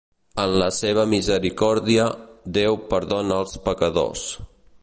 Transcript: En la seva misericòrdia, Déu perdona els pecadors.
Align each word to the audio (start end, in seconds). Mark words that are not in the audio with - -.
En 0.43 0.53
la 0.61 0.69
seva 0.77 1.03
misericòrdia, 1.11 2.07
Déu 2.59 2.81
perdona 2.95 3.41
els 3.45 3.57
pecadors. 3.69 4.29